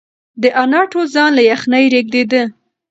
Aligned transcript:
د 0.41 0.43
انا 0.63 0.81
ټول 0.91 1.05
ځان 1.15 1.29
له 1.37 1.43
یخنۍ 1.51 1.85
رېږدېده. 1.93 2.41